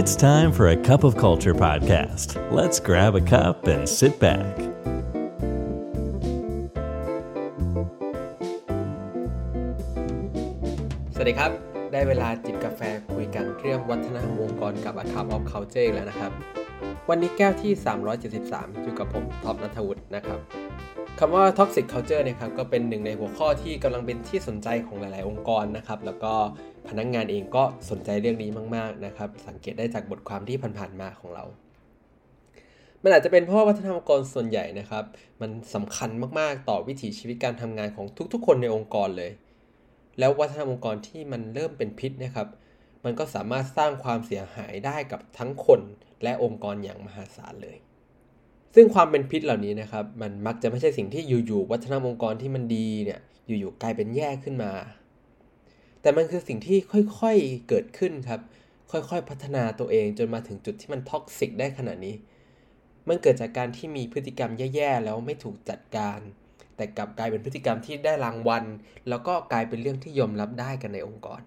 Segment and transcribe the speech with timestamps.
[0.00, 2.28] It's time for a cup of culture podcast.
[2.52, 4.52] Let's grab a cup and sit back.
[11.14, 11.50] สวัสดีครับ
[11.92, 12.80] ได้เวลาจิบกาแฟ
[13.14, 16.32] คุยกันเรื่องวัฒนธรรมองค์กรกับ A Cup of Culture แล้วนะครับ
[17.08, 17.72] วันนี้แก้วที่
[18.28, 20.40] 373 อยู่กับผมท็อปนัทวุฒินะครับ
[21.20, 26.34] คำว่า Toxic Culture เนะครับก็เป็นหนึ่งในหัวข้อที่กำลังเป็นที่สนใจของหลาย ๆ องค์กรนะครับ แล้วก็
[26.88, 31.44] พนักงงานเองก็สนใจเรื่องนี้มาก ๆ นะครับ สังเกตได้จากบทความที่ผ่าน ๆ มาของเรา
[33.02, 35.04] มันอาจจะเป็นเพราะวัฒนธรรมองค์กรส่วนใหญ่นะครับ
[35.40, 39.30] มันสำคัญมาก ๆ ต่อวิถีชีวิตการทำงานของทุก ๆ คนในองค์กรเลย
[40.18, 42.48] แล้ววัฒนธรรมองค์กรที่มันเริ่มเป็นพิษนะครับ
[43.04, 45.80] มันก็สามารถสร้างความเสียหายได้กับทั้งคน
[46.22, 47.76] และองค์กรอย่างมหาศาลเลย
[48.78, 54.72] ซึ่งความเป็นพิษเหล่านี้นะครับ มันมักจะไม่ใช่สิ่งที่อยู่ๆวัฒนธรรมองค์กรที่มันดีเนี่ยอยู่ๆกลายเป็นแย่ขึ้นมา
[56.00, 56.78] แต่มันคือสิ่งที่
[57.20, 58.40] ค่อยๆเกิดขึ้นครับ
[58.90, 62.14] ค่อยๆพัฒนาตัวเองจนมาถึงจุดที่มัน toxic ได้ขนาดนี้
[63.08, 66.18] มันเกิดจากการที่มีพฤติกรรมแย่ๆแล้วไม่ถูกจัดการ
[66.76, 68.64] แต่กลับกลายเป็นพฤติกรรมที่ได้รางวัล
[69.08, 71.40] แล้วก็กลายเป็นเรื่องที่ยอมรับได้กันในองค์กร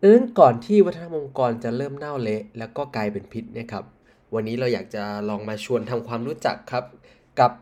[0.00, 3.84] ดังนั้นก่อนที่วัฒนธรรมองค์กรจะเริ่มเน่าเละแล้วก็กลายเป็นพิษนะครับ
[4.34, 6.84] วันนี้เราอยากจะลองมาชวนทำความรู้จักครับ
[7.40, 7.52] กับ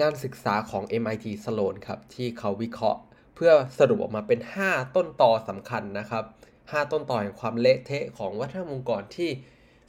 [0.00, 3.00] งานศึกษาของ MIT Sloan ครับ ที่เขาวิเคราะห์
[3.34, 6.24] เพื่อสรุปออกมาเป็น 5 ต้นตอสำคัญนะครับ
[6.58, 9.30] 5 ต้นตอแห่งความเละเทะของวัฒนธรรมองค์กรที่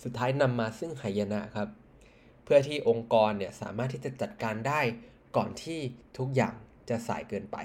[0.04, 1.70] สุดท้ายนำมาซึ่งหายนะครับ
[2.44, 4.82] เพื่อที่องค์กรเนี่ยสามารถที่จะจัดการได้
[5.38, 5.80] ก่อนที่
[6.18, 6.54] ทุกอย่าง
[6.90, 7.58] จะสายเกินไป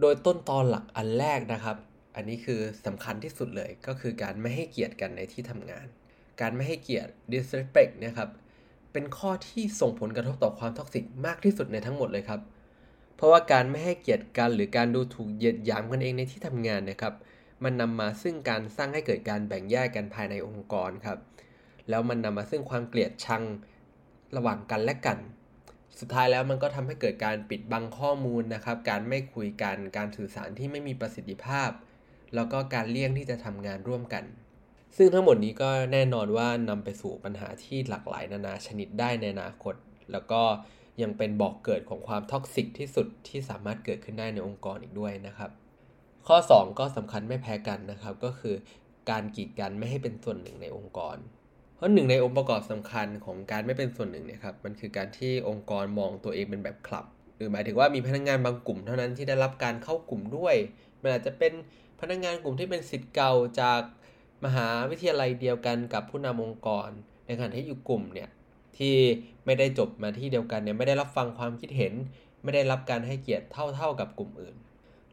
[0.00, 1.76] โดยต้นตอนหลักอันแรกนะครับ
[2.16, 5.86] อันนี้คือสำคัญที่สุดเลยก็คือการไม่ให้เกียรติกันในที่ทำงาน
[6.40, 8.30] การไม่ให้เกียรติ disrespect นะครับ
[8.92, 12.40] เป็นข้อที่ส่งผลกระทบต่อความ toxic มากที่สุดในทั้งหมดเลยครับ
[13.16, 17.14] เพราะว่าการไม่ให้เกียรติกันหรือการดูถูกเหยียดหยามกันเองในที่ทำงานนะครับ
[17.64, 21.18] มันนำมาซึ่งการสร้างให้เกิดการแบ่งแยกกันภายในองค์กรครับ
[21.88, 23.42] แล้วมันนำมาซึ่งความเกลียดชัง
[24.36, 25.18] ระหว่างกันและกัน
[25.98, 31.70] สุดท้ายแล้วมันก็ทำให้เกิดการปิดบังข้อมูลนะครับ การไม่คุยกัน การสื่อสารที่ไม่มีประสิทธิภาพ
[32.34, 34.24] แล้วก็การเลี่ยงที่จะทำงานร่วมกัน
[34.96, 39.74] ซึ่งทั้งหมดนี้ก็แน่นอนว่านำไปสู่ปัญหาที่หลากหลายนานาชนิดได้ในอนาคต
[40.12, 40.42] แล้วก็
[41.02, 45.50] ยังเป็นบอกเกิดของความท็อกซิกที่สุดที่สามารถเกิดขึ้นได้ในองค์กรอีกด้วยนะครับ
[46.26, 48.54] ข้อ 2 ก็สำคัญไม่แพ้กันนะครับ ก็คือ
[49.10, 51.16] การกีดกันไม่ให้เป็นส่วนหนึ่งในองค์กร
[51.76, 60.54] เพราะหนึ่งในองค์ประกอบสำคัญของการไม่เป็นส่วนหนึ่งเนี่ยครับมันคือการที่องค์กรมองตัวเองเป็นแบบคลับ หรือหมายถึงว่ามีพนักงงานบางกลุ่มเท่านั้นที่ได้รับการเข้ากลุ่มด้วย
[61.02, 61.52] มันอาจจะเป็น
[62.00, 63.80] พนักงงานกลุ่มที่เป็นสิทธิ์เก่าจาก
[64.44, 66.88] มหาวิทยาลัยเดียวกันกับผู้นำองค์กร
[67.26, 68.28] ในขณะที่อยู่กลุ่มเนี่ย
[68.78, 68.96] ที่
[69.44, 71.94] ไม่ได้จบมาที่เดียวกันเนี่ยไม่ได้รับฟังความคิดเห็น
[72.42, 74.56] ไม่ได้รับการให้เกียรติเท่าๆกับกลุ่มอื่น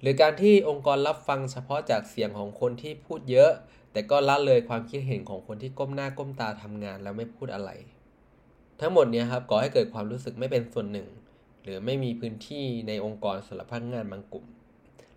[0.01, 3.51] หรือการที่องค์กรรับฟังเฉพาะจากเสียงของคนที่พูดเยอะ
[3.91, 7.71] แต่ก็ละเลยความคิดเห็นของคนที่ก้มหน้าก้มตาทำงานแล้วไม่พูดอะไร
[8.79, 11.07] ทั้งหมดเนี้ครับก่อให้เกิดความรู้สึกไม่เป็นส่วนหนึ่ง
[11.63, 14.45] หรือไม่มีพื้นที่ในองค์กรสำหรับพนักงานบางกลุ่ม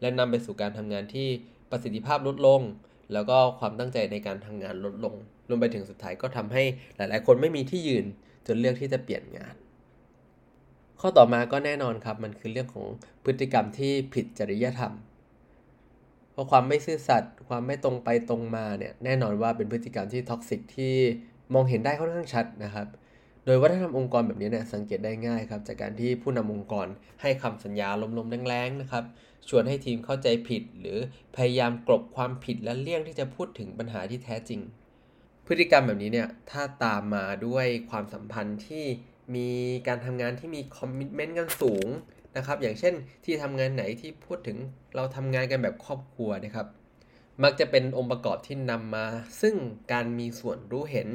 [0.00, 1.28] และนำไปสู่การทำงานที่
[1.70, 2.60] ประสิทธิภาพลดลง
[3.12, 5.14] แล้วก็ความตั้งใจในการทำงานลดลง
[5.48, 6.62] รวมไปถึงสุดท้ายก็ทำให้
[6.96, 8.06] หลาย ๆ คนไม่มีที่ยืน
[8.46, 9.54] จนเลือกที่จะเปลี่ยนงาน
[11.00, 12.86] ข้อต่อมาก็แน่นอนครับ มันคือเรื่องของ
[13.24, 14.92] พฤติกรรมที่ผิดจริยธรรม
[16.32, 20.94] เพราะความไม่ซื่อสัตย์ความไม่ตรงไปตรงมาเนี่ยแน่นอนว่าเป็นพฤติกรรมที่ toxic ที่
[21.54, 22.86] มองเห็นได้ค่อนข้างชัดนะครับ
[23.44, 26.86] โดยวัฒนธรรมองค์กรแบบนี้เนี่ยสังเกตได้ง่ายครับจากการที่ผู้นำองค์กร
[27.22, 29.04] ให้คำสัญญาลมๆแรงๆนะครับ
[29.48, 30.98] ชวนให้ทีมเข้าใจผิด หรือ
[31.36, 34.60] พยายามกลบความผิดและเลี่ยงที่จะพูดถึงปัญหาที่แท้จริง
[35.46, 38.84] พฤติกรรมแบบนี้เนี่ยถ้าตามมาด้วยความสัมพันธ์ที่
[39.34, 39.48] มี
[39.86, 41.86] การทำงานที่มีคอมมิชเมนต์กันสูง
[42.36, 44.58] นะครับอย่างเช่นที่ทำงานไหนที่พูดถึง
[44.94, 46.66] เราทำงานกันแบบครอบครัวนะครับ
[47.42, 49.06] มักจะเป็นองค์ประกอบที่นำมา
[49.40, 49.54] ซึ่ง
[49.92, 51.08] การมีส่วนรู้เห็น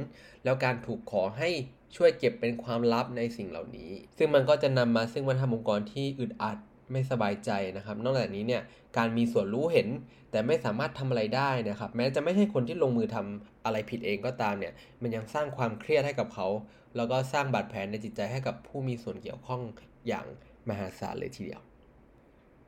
[0.43, 1.49] แล้วการถูกขอให้
[1.95, 6.57] ช่วยเก็บเป็นความลับในสิ่งเหล่านี้ ซึ่งมันก็จะนำมาซึ่งวัฒนธรรมองค์กรที่อึดอัด
[6.91, 8.61] ไม่สบายใจนะครับ นอกจากนี้เนี่ย
[8.97, 9.87] การมีส่วนรู้เห็น
[10.31, 16.47] แต่ไม่สามารถทำอะไรได้นะครับ แม้จะไม่ใช่คนที่ลงมือทำอะไรผิดเองก็ตามเนี่ย มันยังสร้างความเครียดให้กับเขา
[16.95, 19.61] แล้วก็สร้างบาดแผลในจิตใจให้กับผู้มีส่วนเกี่ยวข้อง
[20.07, 20.25] อย่าง
[20.69, 21.61] มหาศาลเลยทีเดียว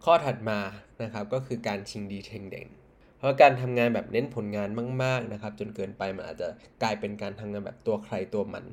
[0.03, 0.59] ข้อถัดมา
[1.03, 2.69] นะครับก็คือการชิงดีเทงเด่น
[3.17, 4.69] เพราะการทำงานแบบเน้นผลงาน
[5.03, 6.47] มาก ๆนะครับ จนเกินไปมันอาจจะ
[6.83, 8.65] กลายเป็นการทำงานแบบตัวใครตัวมัน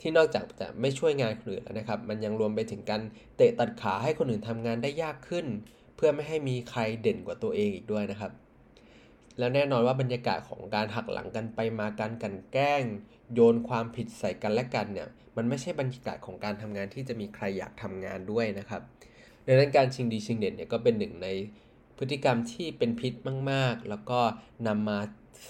[0.00, 3.02] ที่นอกจากจะไม่ช่วยงานคนอื่นแล้วนะครับ มันยังรวมไปถึงการ
[3.36, 5.46] เตะตัดขาให้คนอื่นทำงานได้ยากขึ้น
[5.96, 8.32] เพื่อไม่ให้มีใครเด่นกว่าตัวเองอีกด้วยนะครับ
[9.38, 12.82] แล้วแน่นอนว่าบรรยากาศของการหักหลังกันไปมาการกันแกล้ง
[13.34, 18.82] โยนความผิดใส่กันและกันเนี่ยมันไม่ใช่บรรยากาศของการทำงานที่จะมีใครอยากทำงานด้วยนะครับ
[19.46, 21.28] ดังนั้นการชิงดีชิงเด่นเนี่ยก็เป็นหนึ่งใน
[21.98, 23.14] พฤติกรรมที่เป็นพิษ
[23.50, 24.20] มาก ๆ แล้วก็
[24.66, 24.98] นำมา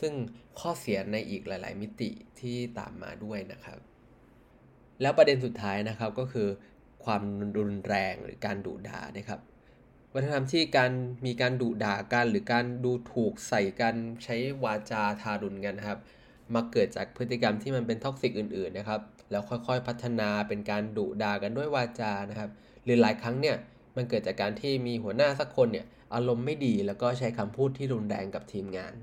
[0.01, 0.15] ซึ่ง
[0.59, 2.11] ข้อเสียในอีกหลาย ๆ มิติ
[2.41, 3.79] ที่ตามมาด้วยนะครับ
[5.03, 6.49] แล้วประเด็นสุดท้ายนะครับก็คือ
[7.05, 7.23] ความ
[7.59, 9.41] รุนแรงหรือการดุด่านะครับ
[10.15, 10.93] วัฒนธรรมที่การ
[11.27, 13.95] มีการดุด่ากันหรือการดูถูกใส่กัน
[14.25, 16.01] ใช้วาจาทารุณกันนะครับ
[16.55, 19.01] มาเกิดจากพฤติกรรมที่มันเป็น toxic อื่น ๆ นะครับ
[19.31, 22.51] แล้วค่อยๆ พัฒนาเป็นการดุด่ากันด้วยวาจานะครับ
[22.85, 23.57] หรือหลายครั้งเนี่ย
[23.97, 28.95] มันเกิดจากการที่มีหัวหน้าสักคนเนี่ย อารมณ์ไม่ดีแล้วก็ใช้คำพูดที่รุนแรงกับทีมงาน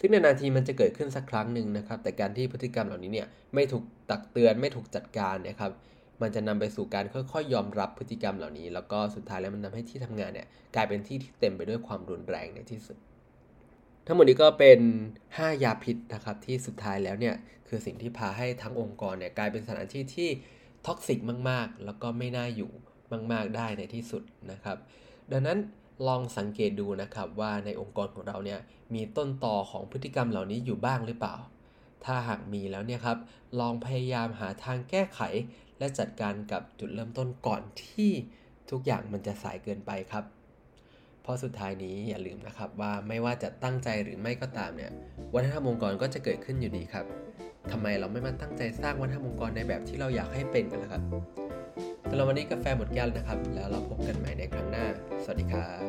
[0.00, 5.72] ซึ่งในนาทีมันจะเกิดขึ้นสักครั้งหนึ่งนะครับ แต่การที่พฤติกรรมเหล่านี้เนี่ยไม่ถูกตักเตือนไม่ถูกจัดการนะครับ
[6.22, 12.96] มันจะนำไปสู่การค่อยๆยอมรับพฤติกรรมเหล่านี้ แล้วก็สุดท้ายแล้วมันทาให้ที่ทำงานเนี่ยกลายเป็นที่ที่เต็มไปด้วยความรุนแรงในที่สุด
[14.06, 14.80] ทั้งหมดนี้ก็เป็น
[15.26, 17.34] 5 ยาพิษนะครับที่สุดท้ายแล้วเนี่ย
[17.68, 20.28] คือสิ่งที่พาให้ทั้งองค์กรเนี่ยกลายเป็นสถานที่ที่
[20.86, 21.18] ท็อกซิก
[21.50, 22.70] มากๆ แล้วก็ไม่น่าอยู่
[23.32, 24.22] มาก ๆได้ในที่สุด
[24.52, 24.76] นะครับ
[25.32, 25.58] ดังนั้น
[26.06, 28.60] ลองสังเกตดูนะครับว่าในองค์กรของเราเนี่ย
[28.94, 31.34] มีต้นต่อของพฤติกรรมเหล่านี้อยู่บ้างหรือเปล่า
[32.04, 33.18] ถ้าหากมีแล้วเนี่ยครับ
[33.60, 35.20] ลองพยายามหาทางแก้ไข
[35.78, 38.10] และจัดการกับจุดเริ่มต้นก่อนที่
[38.70, 40.24] ทุกอย่างมันจะสายเกินไปครับ
[41.22, 44.92] เพราะสุดท้ายนี้อย่าลืมนะครับว่าไม่ว่าจะตั้งใจหรือไม่ก็ตามเนี่ย
[45.34, 47.06] วัฒนธรรมองค์กรก็จะเกิดขึ้นอยู่ดีครับ
[47.70, 51.02] ทำไมเราไม่มาตั้งใจสร้างวัฒนธรรมองค์กรในแบบที่เราอยากให้เป็นกันล่ะครับ
[52.08, 54.86] สำหรับวันนี้กาแฟหมดแก้วนะครับ แล้วเราพบกันใหม่ในครั้งหน้า
[55.24, 55.82] สวัสดีครับ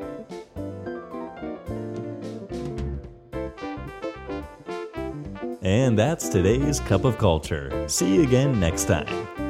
[5.62, 7.66] And that's today's Cup of Culture.
[7.88, 9.49] See you again next time.